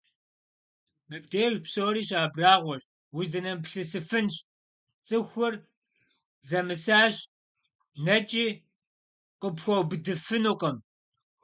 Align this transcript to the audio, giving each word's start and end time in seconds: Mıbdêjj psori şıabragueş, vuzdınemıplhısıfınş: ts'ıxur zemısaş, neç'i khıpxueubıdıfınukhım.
Mıbdêjj 1.09 1.57
psori 1.65 2.03
şıabragueş, 2.09 2.83
vuzdınemıplhısıfınş: 3.13 4.35
ts'ıxur 5.05 5.53
zemısaş, 6.49 7.15
neç'i 8.05 8.47
khıpxueubıdıfınukhım. 9.41 10.77